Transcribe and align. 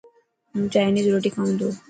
هون 0.51 0.63
چائنيز 0.73 1.05
روٽي 1.13 1.29
کائون 1.35 1.55
تو. 1.59 1.67